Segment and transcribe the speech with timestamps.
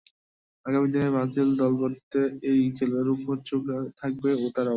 [0.65, 3.61] আগামী দিনের ব্রাজিল দল গড়তে এই খেলোয়াড়দের ওপর তো চোখ
[3.99, 4.69] থাকবে তাঁরও।